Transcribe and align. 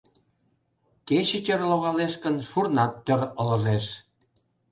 Кече 1.07 1.39
тӧр 1.45 1.61
логалеш 1.71 2.13
гын, 2.23 2.35
шурнат 2.49 2.93
тӧр 3.05 3.19
ылыжеш. 3.41 3.85